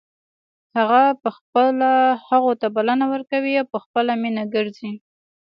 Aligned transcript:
هغه 0.77 1.01
په 1.21 1.29
خپله 1.37 1.89
هغو 2.27 2.51
ته 2.61 2.67
بلنه 2.75 3.05
ورکوي 3.13 3.53
او 3.61 3.67
په 3.73 3.79
خپله 3.85 4.11
مینه 4.21 4.43
ګرځي. 4.53 4.91